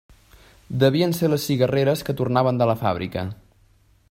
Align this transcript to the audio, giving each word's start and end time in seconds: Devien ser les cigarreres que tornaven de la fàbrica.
Devien 0.83 1.13
ser 1.19 1.29
les 1.33 1.45
cigarreres 1.51 2.03
que 2.09 2.17
tornaven 2.23 2.63
de 2.63 2.71
la 2.71 2.79
fàbrica. 2.85 3.29